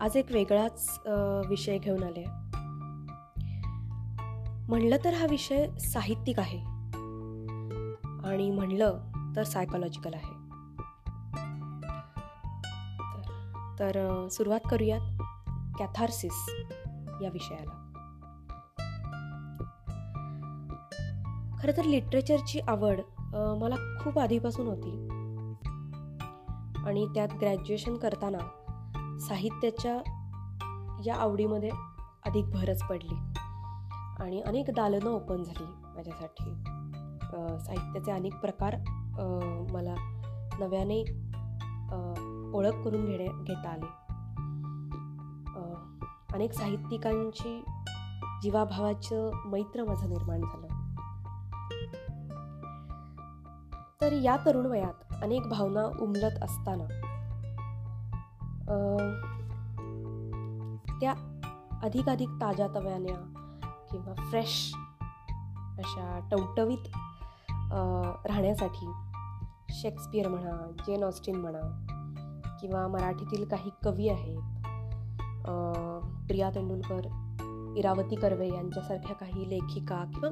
आज 0.00 0.16
एक 0.16 0.32
वेगळाच 0.32 1.00
विषय 1.48 1.78
घेऊन 1.78 2.02
आले 2.02 2.24
म्हणलं 4.68 4.96
तर 5.04 5.14
हा 5.14 5.26
विषय 5.30 5.66
साहित्यिक 5.78 6.38
आहे. 6.38 6.58
आणि 8.28 8.50
म्हणलं 8.50 8.98
तर 9.36 9.42
सायकोलॉजिकल 9.42 10.14
आहे. 10.14 10.34
तर 13.78 14.26
सुरुवात 14.30 14.60
करूयात 14.70 15.22
कॅथार्सिस 15.78 16.50
या 17.22 17.30
विषयाला. 17.32 17.82
खरं 21.58 21.76
तर 21.76 21.84
लिटरेचरची 21.84 22.60
आवड 22.60 23.00
मला 23.60 23.76
खूप 24.00 24.18
आधीपासून 24.18 24.66
होती. 24.66 25.08
आणि 26.86 27.06
त्यात 27.14 27.28
ग्रॅज्युएशन 27.40 27.96
करताना 27.96 28.55
साहित्याच्या 29.20 29.94
या 31.06 31.14
आवडीमध्ये 31.14 31.70
अधिक 32.26 32.50
भरच 32.50 32.82
पडली 32.82 33.14
आणि 34.22 34.40
अनेक 34.40 34.70
दालनं 34.76 35.10
ओपन 35.10 35.42
झाली 35.42 35.64
माझ्यासाठी. 35.94 36.54
साहित्याचे 37.64 38.12
अनेक 38.12 38.34
प्रकार 38.34 38.76
मला 39.72 39.94
नव्याने 40.60 41.00
ओळख 42.54 42.84
करून 42.84 43.04
घेणे 43.06 43.26
घेता 43.26 43.70
आले. 43.70 43.86
अनेक 46.34 46.52
साहित्यिकांची 46.52 47.60
जीवाभावाचं 48.42 49.30
मैत्र 49.46 49.84
माझं 49.84 50.08
निर्माण 50.08 50.40
झालं. 50.40 50.66
तर 54.00 54.12
या 54.12 54.36
तरुण 54.46 54.66
वयात 54.66 55.22
अनेक 55.22 55.48
भावना 55.48 55.84
उमलत 56.00 56.42
असताना 56.42 56.84
त्या 61.00 61.14
अधिकाधिक 61.82 62.28
ताज्या 62.28 62.66
तव्यान्या 62.74 63.16
किंवा 63.90 64.14
फ्रेश 64.30 64.72
अशा 65.78 66.28
टवटवीत 66.30 66.88
राहण्यासाठी 68.26 68.92
शेक्सपियर 69.72 70.28
म्हणा 70.28 70.50
जेन 70.86 71.02
ऑस्टिन 71.02 71.36
म्हणा 71.36 71.60
किंवा 72.60 72.86
मराठीतील 72.88 73.44
काही 73.44 73.70
कवी 73.84 74.08
आहेत 74.08 74.38
प्रिया 76.26 76.50
तेंडुलकर 76.50 77.06
इरावती 77.76 78.16
कर्वे 78.16 78.48
यांच्यासारख्या 78.48 79.16
काही 79.16 79.48
लेखिका 79.48 80.04
किंवा 80.04 80.28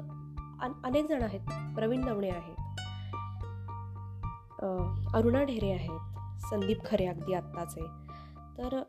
अनेक 0.85 1.09
जण 1.09 1.23
आहेत 1.23 1.75
प्रवीण 1.75 2.05
नवणे 2.05 2.29
आहेत 2.29 2.81
अरुणा 5.15 5.43
ढेरे 5.43 5.73
आहेत 5.73 6.01
संदीप 6.41 6.85
खरे 6.85 7.07
अगदी 7.07 7.35
आत्ताचे 7.35 8.04
तर 8.59 8.83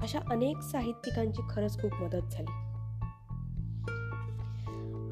अशा 0.00 0.18
अनेक 0.30 0.60
साहित्यिकांची 0.60 1.42
खरंच 1.50 1.82
खूप 1.82 1.94
मदत 1.94 2.28
झाली. 2.30 2.50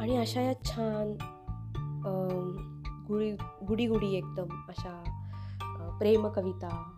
आणि 0.01 0.17
अशा 0.17 0.41
या 0.41 0.65
छान 0.65 1.17
गुडी 3.09 3.33
गुढी 3.69 3.87
गुढी 3.87 4.13
एकदम 4.13 4.47
अशा 4.69 5.03
प्रेम 5.99 6.29
कविता 6.29 6.91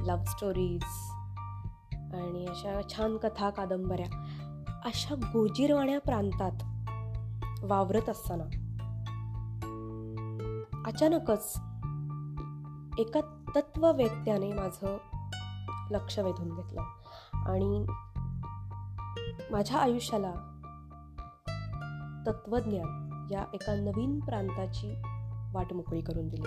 लव्ह 0.00 0.24
स्टोरीज 0.24 0.82
आणि 1.94 2.46
अशा 2.46 2.80
छान 2.96 3.16
कथा 3.16 3.50
कादंबऱ्या 3.50 4.24
अशा 4.84 5.14
गोजीरवाण्या 5.14 6.00
प्रांतात 6.00 6.52
वावरत 7.64 8.08
असताना 8.08 8.44
अचानकच 10.86 11.60
एका 12.98 13.20
तत्व 13.56 13.92
माझं 14.54 14.96
लक्ष 15.92 16.18
वेधून 16.18 16.54
घेतलं. 16.54 16.80
आणि 17.46 17.86
माझ्या 19.50 19.78
आयुष्याला 19.78 20.32
तत्वज्ञान 22.26 23.28
या 23.32 23.44
एका 23.54 23.74
नवीन 23.74 24.18
प्रांताची 24.20 24.94
वाट 25.54 25.72
मोकळी 25.72 26.00
करून 26.00 26.28
दिली. 26.28 26.42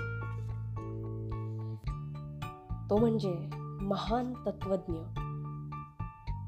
तो 2.90 2.98
म्हणजे 2.98 3.34
महान 3.86 4.34
तत्वज्ञ 4.46 4.98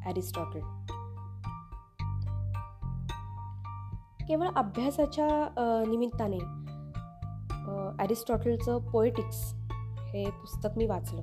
ॲरिस्टॉटल 0.06 0.60
केवळ 4.28 4.48
अभ्यासाच्या 4.56 5.28
निमित्ताने 5.88 6.40
ॲरिस्टॉटलचं 8.00 8.78
पोएटिक्स 8.92 9.42
हे 10.14 10.30
पुस्तक 10.32 10.78
मी 10.78 10.86
वाचलं. 10.88 11.22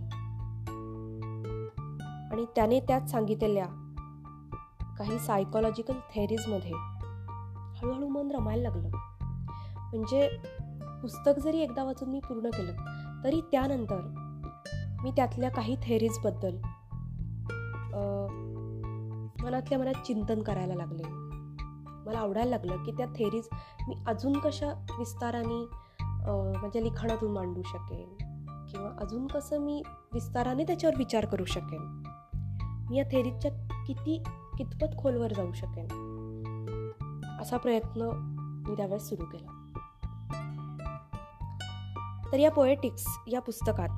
आणि 2.39 2.47
त्याने 2.57 2.79
त्यात 2.81 3.09
सांगितलेल्या 3.09 3.65
काही 4.99 5.19
सायकोलॉजिकल 5.19 5.95
थेरीजमध्ये 6.15 6.73
हळूहळू 7.77 8.09
मन 8.09 8.31
रमायला 8.31 8.63
लागलं. 8.63 8.89
म्हणजे 9.91 10.29
पुस्तक 11.03 11.41
जरी 11.41 11.61
एकदा 11.61 11.85
वाचून 11.85 12.09
मी 12.09 12.21
पूर्ण 12.21 12.51
केलं 12.51 13.25
तरी 13.25 13.41
त्यानंतर 13.53 14.01
मी 15.03 15.11
त्यातल्या 15.11 15.51
काही 15.51 15.77
थेरीजबद्दल 15.83 16.57
मनातल्या 19.43 19.79
मनात 19.79 20.07
चिंतन 20.07 20.43
करायला 20.43 20.75
लागले. 20.75 21.03
मला 21.03 22.19
आवडायला 22.19 22.51
लागलं 22.51 22.85
की 22.85 22.93
त्या 22.93 23.07
थेरीज 23.17 23.49
मी 23.89 23.95
अजून 24.07 24.39
कशा 24.39 24.73
विस्ताराने 24.99 25.65
माझ्या 26.61 26.83
लिखाणातून 26.83 27.33
मांडू 27.33 27.63
शकेन? 27.63 28.17
किंवा 28.71 28.91
अजून 29.01 29.27
कसं 29.27 29.61
मी 29.61 29.83
विस्ताराने 30.13 30.65
त्याच्यावर 30.65 30.97
विचार 30.99 31.25
करू 31.25 31.45
शकेन? 31.45 32.03
मी 32.91 32.99
या 32.99 33.05
थेरीच्या 33.05 33.51
किती 33.87 34.23
कितपत 34.59 34.97
खोलवर 34.99 35.33
जाऊ 35.33 35.53
शकेन? 35.53 35.87
असा 37.41 37.57
प्रयत्न 37.57 38.11
मी 38.69 38.77
त्यावेळेस 38.77 39.09
सुरू 39.09 39.25
केला. 39.25 39.55
तर 42.33 42.39
या 42.39 42.51
पोएटिक्स 42.51 43.05
या 43.27 43.41
पुस्तकात 43.41 43.89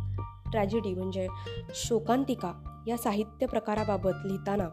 ट्रॅजेडी 0.50 0.94
म्हणजे 0.94 1.28
शोकांतिका 1.74 2.82
या 2.86 2.96
साहित्य 2.96 3.46
प्रकाराबाबत 3.46 4.26
लिहिताना 4.26 4.68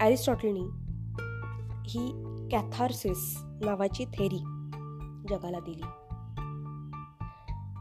ॲरिस्टॉटलनी 0.00 0.66
ही 1.86 2.10
कॅथार्सिस 2.50 3.38
नावाची 3.40 4.04
थेरी 4.04 4.38
जगाला 5.28 5.58
दिली. 5.60 5.82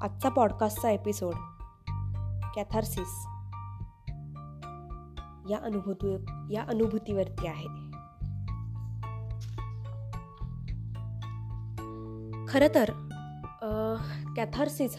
आजचा 0.02 0.30
पॉडकास्टचा 0.30 0.90
एपिसोड 0.90 1.34
कॅथार्सिस 2.56 3.33
या 5.50 5.58
अनुभूती 5.58 6.14
या 6.54 6.64
अनुभूतीवरती 6.70 7.48
आहे. 7.48 7.68
खर 12.48 12.68
तर 12.76 12.92
कॅथार्सिस 14.38 14.98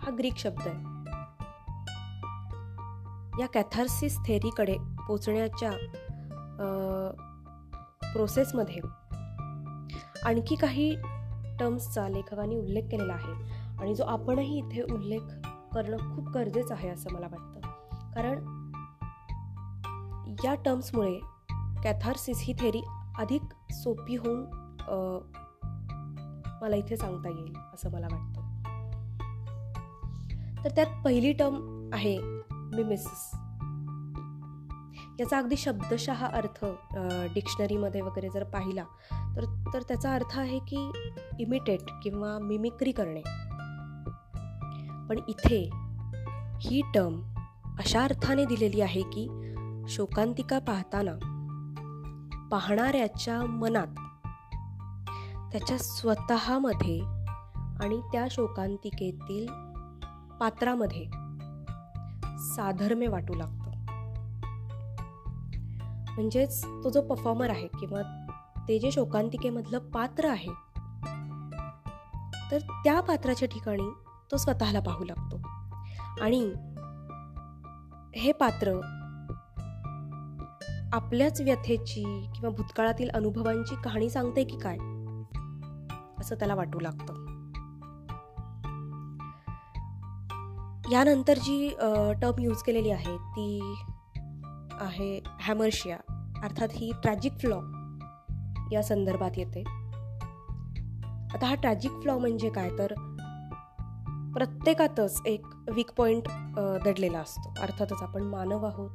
हा 0.00 0.10
ग्रीक 0.18 0.36
शब्द 0.36 0.66
आहे. 0.66 0.90
या 3.40 3.46
कॅथार्सिस 3.46 4.16
थेरीकडे 4.26 4.76
पोचण्याच्या 5.08 5.70
प्रोसेसमध्ये 8.12 8.80
आणखी 10.24 10.56
काही 10.56 10.94
टर्म्सचा 11.60 12.08
लेखकांनी 12.08 12.56
उल्लेख 12.56 12.82
केलेला 12.90 13.12
आहे 13.12 13.32
आणि 13.80 13.94
जो 13.94 14.04
आपणही 14.04 14.58
इथे 14.58 14.82
उल्लेख 14.94 15.20
करणं 15.74 15.96
खूप 16.14 16.28
गरजेचं 16.28 16.74
आहे 16.74 16.88
असं 16.88 17.12
मला 17.12 17.26
वाटतं. 17.26 17.60
कारण 18.14 18.51
या 20.44 20.54
टर्म्समुळे 20.64 21.18
कॅथार्सिस 21.84 22.40
ही 22.40 22.52
थेरी 22.60 22.82
अधिक 23.18 23.42
सोपी 23.72 24.16
होऊन 24.16 24.44
मला 26.62 26.76
इथे 26.76 26.96
सांगता 26.96 27.28
येईल 27.28 27.54
असं 27.74 27.90
मला 27.92 28.06
वाटतं. 28.12 28.40
तर 30.64 30.70
त्यात 30.70 31.02
पहिली 31.04 31.32
टर्म 31.32 31.90
आहे 31.94 32.16
मिमेसिस 32.52 33.30
याचा 35.20 35.38
अगदी 35.38 35.56
शब्दशः 35.56 36.24
अर्थ 36.26 36.64
डिक्शनरीमध्ये 37.34 38.00
वगैरे 38.00 38.28
जर 38.34 38.44
पाहिला 38.44 38.84
तर 39.36 39.44
तर 39.74 39.82
त्याचा 39.82 40.14
अर्थ 40.14 40.38
आहे 40.38 40.58
की 40.58 40.90
इमिटेट 41.40 41.90
किंवा 42.02 42.38
मिमिक्री 42.42 42.92
करणे. 42.92 43.22
पण 45.08 45.18
इथे 45.28 45.68
ही 46.62 46.80
टर्म 46.94 47.20
अशा 47.78 48.02
अर्थाने 48.04 48.44
दिलेली 48.44 48.80
आहे 48.80 49.02
की 49.12 49.26
शोकांतिका 49.88 50.58
पाहताना 50.58 51.12
पाहणाऱ्याच्या 52.50 53.42
मनात 53.42 53.86
त्याच्या 55.52 55.78
स्वतःमध्ये 55.78 57.00
आणि 57.84 58.00
त्या 58.12 58.26
शोकांतिकेतील 58.30 59.46
पात्रामध्ये 60.40 61.04
साधर्म्य 62.38 63.08
वाटू 63.08 63.34
लागतं. 63.34 63.70
म्हणजेच 66.14 66.64
तो 66.64 66.90
जो 66.90 67.00
परफॉर्मर 67.02 67.50
आहे 67.50 67.66
किंवा 67.66 68.02
ते 68.68 68.78
जे 68.78 68.90
शोकांतिकेमधलं 68.90 69.78
पात्र 69.78 70.28
आहे 70.28 70.52
तर 72.50 72.58
त्या 72.58 73.00
पात्राच्या 73.00 73.48
ठिकाणी 73.48 73.90
तो 74.30 74.36
स्वतःला 74.36 74.80
पाहू 74.80 75.04
लागतो. 75.04 75.40
आणि 76.20 76.52
हे 78.16 78.32
पात्र 78.32 78.80
आपल्याच 80.92 81.40
व्यथेची 81.40 82.02
किंवा 82.34 82.50
भूतकाळातील 82.50 83.10
अनुभवांची 83.10 83.74
कहाणी 83.84 84.08
सांगते 84.10 84.44
की 84.44 84.56
काय? 84.58 84.76
असं 86.20 86.34
त्याला 86.34 86.54
वाटू 86.54 86.80
लागतं. 86.80 87.14
यानंतर 90.92 91.38
जी 91.38 91.68
टर्म 92.22 92.38
यूज 92.38 92.62
केलेली 92.62 92.90
आहे 92.90 93.16
ती 93.16 93.74
आहे 94.80 95.20
हॅमर्शिया 95.40 95.96
अर्थात 96.42 96.68
ही 96.72 96.90
ट्रॅजिक 97.02 97.38
फ्लॉ 97.40 97.60
या 98.72 98.82
संदर्भात 98.82 99.30
येते. 99.36 99.62
आता 101.34 101.46
हा 101.46 101.54
ट्रॅजिक 101.54 101.92
फ्लॉ 101.92 102.18
म्हणजे 102.18 102.50
काय? 102.50 102.70
तर 102.78 102.92
प्रत्येकातच 104.34 105.20
एक 105.26 105.46
वीक 105.72 105.90
पॉईंट 105.96 106.28
दडलेला 106.84 107.18
असतो. 107.18 107.52
अर्थातच 107.60 108.02
आपण 108.02 108.22
मानव 108.22 108.66
आहोत. 108.66 108.90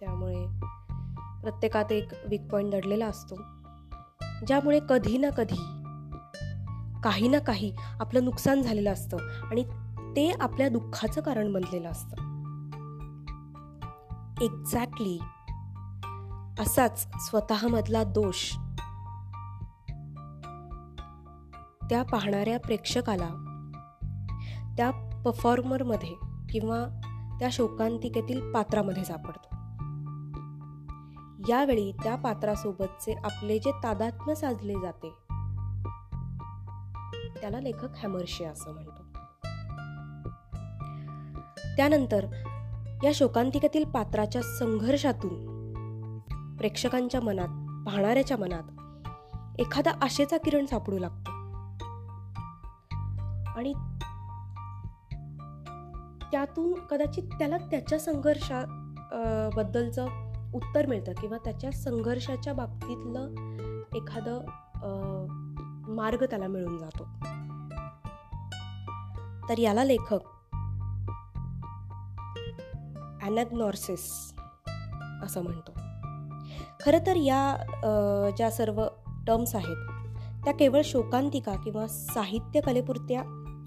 त्यामुळे 0.00 0.44
प्रत्येकात 1.42 1.92
एक 1.92 2.08
वीक 2.28 2.42
पॉईंट 2.52 2.72
दडलेला 2.72 3.06
असतो. 3.06 3.36
ज्यामुळे 4.46 4.80
कधी 4.88 5.18
ना 5.18 5.30
कधी 5.30 5.60
काही 7.02 7.28
ना 7.28 7.38
काही 7.38 7.74
आपलं 8.00 8.24
नुकसान 8.24 8.62
झालेलं 8.62 8.92
असतं 8.92 9.16
आणि 9.50 9.64
ते 10.16 10.30
आपल्या 10.40 10.68
दुःखाचं 10.68 11.20
कारण 11.20 11.52
बनलेलं 11.52 11.88
असतं. 11.88 12.16
एक्झॅक्टली 14.40 15.18
असाच 16.58 17.06
स्वतःमधला 17.16 18.04
दोष 18.04 18.52
त्या 21.90 22.02
पाहणाऱ्या 22.02 22.60
प्रेक्षकाला 22.60 23.28
त्या 24.76 24.90
परफॉर्मरमध्ये 25.24 26.14
किंवा 26.50 26.84
त्या 27.40 27.48
शोकांतिकेतील 27.52 28.52
पात्रामध्ये 28.52 29.04
सापडतो. 29.04 29.51
यावेळी 31.48 31.92
त्या 31.92 32.16
पात्रासोबतचे 32.16 33.14
आपले 33.24 33.58
जे 33.58 33.70
तादात्म्य 33.70 34.34
साधले 34.34 34.74
जाते. 34.74 35.10
त्याला 37.40 37.60
लेखक 37.60 37.96
हॅमर्शी 37.96 38.44
असं 38.44 38.72
म्हणतो. 38.72 39.02
त्यानंतर 41.76 42.26
या 43.04 43.10
शोकांतिकेतील 43.14 43.84
पात्राच्या 43.84 44.42
संघर्षातून 44.42 46.18
प्रेक्षकांच्या 46.58 47.20
मनात 47.20 47.48
पाहणाऱ्याच्या 47.86 48.36
मनात 48.36 49.60
एखादा 49.60 49.92
आशेचा 50.02 50.36
किरण 50.36 50.66
सापडू 50.66 50.98
लागतो. 50.98 51.30
आणि 53.56 53.72
त्यातून 56.32 56.72
कदाचित 56.74 57.22
त्याला 57.22 57.56
त्याच्या 57.56 57.98
संघर्षा 57.98 58.64
बद्दलचं 59.56 60.06
उत्तर 60.54 60.86
मिळतं 60.86 61.12
किंवा 61.20 61.38
त्याच्या 61.44 61.70
संघर्षाच्या 61.72 62.52
बाबतीतलं 62.54 63.34
एखादं 63.96 64.44
मार्ग 65.94 66.24
त्याला 66.24 66.46
मिळून 66.46 66.76
जातो. 66.78 67.04
तर 69.48 69.58
याला 69.58 69.84
लेखक 69.84 70.28
ॲनॅग्नॉर्सिस 73.22 74.10
असं 75.24 75.42
म्हणतो. 75.42 75.72
खरं 76.84 77.06
तर 77.06 77.16
या 77.16 78.32
ज्या 78.36 78.50
सर्व 78.50 78.82
टर्म्स 79.26 79.54
आहेत 79.54 79.90
त्या 80.44 80.52
केवळ 80.52 80.80
शोकांतिका 80.84 81.54
किंवा 81.64 81.86
साहित्य 81.86 82.60
कलेपुरत्या 82.60 83.22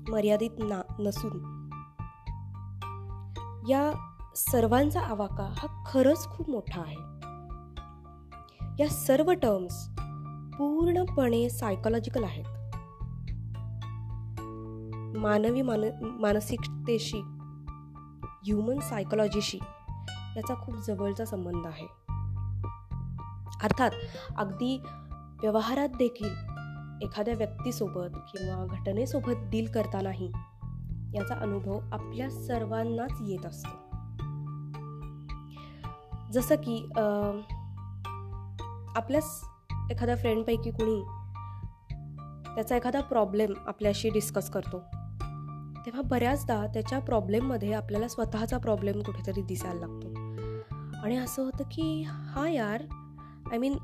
मर्यादित 0.09 0.59
ना 0.59 0.81
नसून 0.99 1.37
या 3.69 3.91
सर्वांचा 4.35 5.01
आवाका 5.01 5.53
हा 5.57 5.83
खरंच 5.85 6.27
खूप 6.27 6.49
मोठा 6.49 6.81
आहे. 6.81 6.95
या 8.83 8.89
सर्व 8.89 9.31
टर्म्स 9.31 9.89
पूर्णपणे 10.57 11.49
सायकोलॉजिकल 11.49 12.23
आहेत. 12.23 12.45
मानवी 15.17 15.61
मान 15.61 15.83
मानसिकतेशी 16.01 17.17
ह्युमन 17.17 18.79
सायकोलॉजीशी 18.79 19.59
याचा 20.37 20.55
खूप 20.65 20.75
जवळचा 20.87 21.25
संबंध 21.25 21.67
आहे. 21.67 21.87
अर्थात 23.63 23.91
अगदी 24.37 24.81
व्यवहारात 25.41 25.89
देखील 25.89 26.29
एखाद्या 27.01 27.33
व्यक्तीसोबत 27.37 28.09
किंवा 28.13 28.65
घटनेसोबत 28.65 29.33
डील 29.51 29.71
करतानाही 29.71 30.31
याचा 31.13 31.35
अनुभव 31.35 31.79
आपल्या 31.91 32.29
सर्वांनाच 32.29 33.11
येत 33.21 33.45
असतो. 33.45 33.84
जसं 36.35 36.55
की 36.57 36.77
आपल्याच 38.95 39.41
एखाद्या 39.91 40.15
फ्रेंडपैकी 40.15 40.71
कुणी 40.71 41.01
त्याचा 42.55 42.75
एखादा 42.75 43.01
प्रॉब्लेम 43.01 43.53
आपल्याशी 43.67 44.09
डिस्कस 44.09 44.49
करतो 44.49 44.79
तेव्हा 45.85 46.01
बऱ्याचदा 46.01 46.65
त्याच्या 46.73 46.99
प्रॉब्लेममध्ये 46.99 47.73
आपल्याला 47.73 48.07
स्वतःचा 48.07 48.57
प्रॉब्लेम 48.57 49.01
कुठेतरी 49.01 49.41
दिसायला 49.41 49.79
लागतो. 49.79 50.07
आणि 51.03 51.17
असं 51.17 51.43
होतं 51.43 51.63
की 51.71 52.01
हा 52.03 52.47
यार 52.49 52.83
आय 53.51 53.57
मीन 53.57 53.77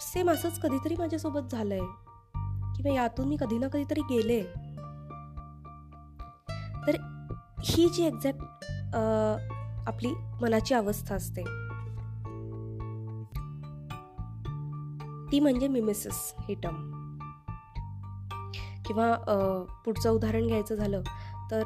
सेम 0.00 0.30
असंच 0.30 0.58
कधीतरी 0.60 0.94
माझ्यासोबत 0.98 1.52
झालं 1.52 1.74
आहे 1.74 2.76
किंवा 2.76 2.94
यातून 2.94 3.28
मी 3.28 3.36
कधी 3.40 3.58
ना 3.58 3.68
कधीतरी 3.68 4.00
गेले. 4.10 4.42
तर 6.86 6.96
ही 7.64 7.88
जी 7.88 8.06
एक्झॅक्ट 8.06 8.40
आपली 9.88 10.12
मनाची 10.40 10.74
अवस्था 10.74 11.14
असते. 11.14 11.42
ती 15.32 15.40
म्हणजे 15.40 15.68
मिमेसिस 15.68 16.34
ही 16.48 16.54
टर्म 16.54 16.76
किंवा 18.86 19.14
पुढचं 19.84 20.10
उदाहरण 20.10 20.46
घ्यायचं 20.46 20.74
झालं 20.74 21.02
तर 21.50 21.62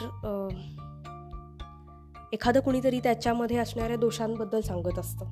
एखादं 2.33 2.61
कुणीतरी 2.61 3.01
त्याच्यामध्ये 3.01 3.57
असणाऱ्या 3.57 3.97
दोषांबद्दल 3.97 4.61
सांगत 4.61 4.99
असतं. 4.99 5.25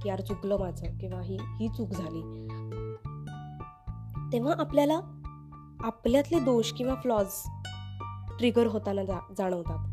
की 0.00 0.08
यार 0.08 0.20
चुकलं 0.20 0.58
माझं 0.58 0.98
किंवा 0.98 1.20
ही 1.20 1.36
ही 1.58 1.68
चूक 1.68 1.92
झाली. 1.92 2.22
तेव्हा 4.32 4.54
आपल्याला 4.58 4.98
आपल्यातले 5.80 6.38
दोष 6.40 6.72
किंवा 6.72 6.94
फ्लॉज 6.94 7.26
ट्रिगर 8.38 8.66
होताना 8.66 9.04
जा 9.04 9.18
जाणवतात. 9.38 9.92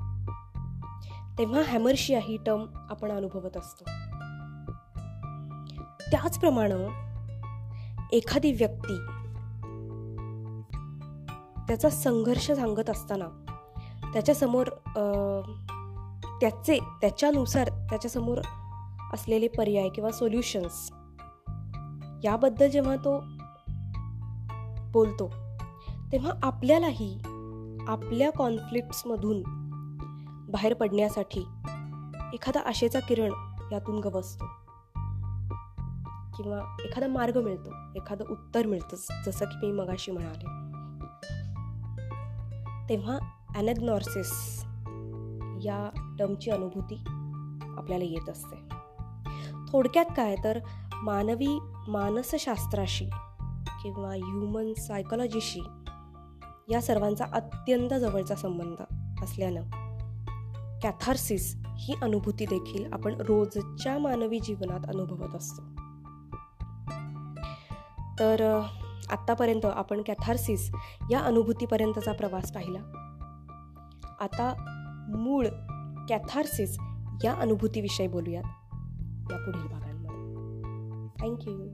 तेव्हा 1.37 1.61
हॅमरशिया 1.61 2.19
ही 2.23 2.37
टर्म 2.37 2.65
आपण 2.89 3.11
अनुभवत 3.11 3.57
असतो. 3.57 3.85
त्याचप्रमाणे 6.11 7.03
एखादी 8.11 8.51
व्यक्ती 8.51 8.97
त्याचा 11.67 11.89
संघर्ष 11.89 12.51
सांगत 12.51 12.89
असताना 12.89 13.25
त्याच्यासमोर 14.13 14.67
त्याचे 16.41 16.79
त्याच्यानुसार 17.01 17.69
त्याच्यासमोर 17.69 18.37
असलेले 19.13 19.47
पर्याय 19.47 19.89
किंवा 19.89 20.11
सोल्युशन्स 20.11 20.91
याबद्दल 22.23 22.69
जेव्हा 22.69 22.95
तो 22.95 23.19
बोलतो 24.91 25.31
तेव्हा 26.11 26.31
आपल्यालाही 26.43 27.17
आपल्या 27.87 28.31
कॉन्फ्लिक्ट्समधून 28.31 29.62
बाहेर 30.53 30.74
पडण्यासाठी 30.74 31.39
एखादा 32.33 32.60
आशेचा 32.60 33.00
किरण 33.00 33.31
यातून 33.72 34.00
गवसतो. 34.00 34.45
किंवा 36.38 36.75
एखादा 36.86 37.07
मार्ग 37.07 37.43
मिळतो 37.43 37.69
एखादं 37.95 38.25
उत्तर 38.29 38.65
मिळतं 38.65 38.95
जसं 39.25 39.45
की 39.45 39.65
मी 39.65 39.72
मगाशी 39.72 40.12
म्हणाले. 40.12 40.45
तेव्हा 42.89 43.17
ॲनॅग्नॉर्सिस 43.55 44.63
या 45.65 46.15
टर्मची 46.19 46.51
अनुभूती 46.51 47.03
आपल्याला 47.77 48.03
येत 48.03 48.29
असते. 48.29 48.55
थोडक्यात 49.72 50.05
काय 50.17 50.36
तर 50.43 50.60
मानवी 50.93 51.60
मानसशास्त्राशी 51.88 53.05
किंवा 53.83 54.13
ह्युमन 54.13 54.74
सायकोलॉजीशी 54.74 55.62
या 56.69 56.81
सर्वांचा 56.81 57.25
अत्यंत 57.33 57.89
जवळचा 57.89 58.36
संबंध 58.36 58.83
असल्यानं 59.24 59.82
कॅथार्सिस 60.83 61.55
ही 61.65 61.95
अनुभूती 62.01 62.45
देखील 62.45 62.93
आपण 62.93 63.13
रोजच्या 63.21 63.97
मानवी 63.97 64.39
जीवनात 64.39 64.79
अनुभवत 64.87 65.35
असतो. 65.35 65.61
तर 68.19 68.61
आत्तापर्यंत 69.09 69.65
आपण 69.65 70.01
कॅथार्सिस 70.01 70.71
या 71.11 71.19
अनुभूतीपर्यंतचा 71.19 72.11
प्रवास 72.11 72.53
पाहिला. 72.53 72.79
आता 74.21 74.53
मूळ 75.17 75.47
कॅथार्सिस 76.09 76.77
या 77.23 77.33
अनुभूतीविषयी 77.33 78.07
बोलूयात. 78.07 78.43
या 79.31 79.37
पुढील 79.37 79.67
भागांमध्ये. 79.67 81.27
थँक्यू 81.27 81.71